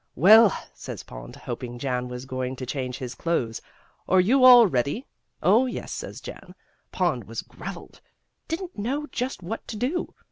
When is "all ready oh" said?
4.43-5.67